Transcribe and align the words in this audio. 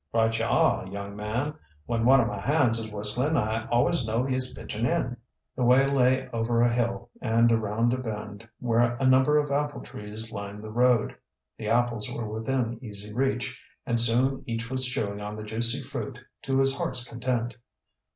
"Right 0.11 0.35
you 0.39 0.45
are, 0.45 0.87
young 0.87 1.15
man. 1.15 1.53
When 1.85 2.05
one 2.05 2.19
of 2.21 2.27
my 2.27 2.39
hands 2.39 2.79
is 2.79 2.91
whistling 2.91 3.37
I 3.37 3.67
always 3.67 4.03
know 4.03 4.23
he 4.25 4.35
is 4.35 4.51
pitchin' 4.51 4.87
in." 4.87 5.15
The 5.55 5.63
way 5.63 5.85
lay 5.85 6.27
over 6.33 6.63
a 6.63 6.73
hill 6.73 7.11
and 7.21 7.51
around 7.51 7.93
a 7.93 7.99
bend 7.99 8.49
where 8.57 8.95
a 8.99 9.05
number 9.05 9.37
of 9.37 9.51
apple 9.51 9.81
trees 9.81 10.31
lined 10.31 10.63
the 10.63 10.71
road. 10.71 11.15
The 11.59 11.67
apples 11.69 12.11
were 12.11 12.27
within 12.27 12.79
easy 12.83 13.13
reach, 13.13 13.61
and 13.85 13.99
soon 13.99 14.41
each 14.47 14.71
was 14.71 14.87
chewing 14.87 15.21
on 15.21 15.35
the 15.35 15.43
juicy 15.43 15.83
fruit 15.83 16.17
to 16.41 16.57
his 16.57 16.79
heart's 16.79 17.03
content. 17.07 17.57